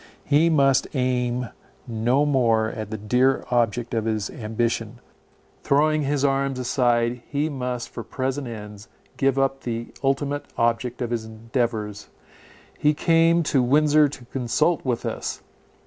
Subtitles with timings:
[0.25, 1.49] He must aim
[1.85, 4.97] no more at the dear object of his ambition;
[5.61, 8.87] throwing his arms aside, he must for present ends
[9.17, 12.09] give up the ultimate object of his endeavours.
[12.79, 15.43] He came to Windsor to consult with us.